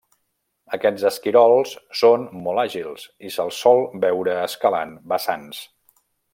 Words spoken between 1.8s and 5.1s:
són molt àgils, i se'ls sol veure escalant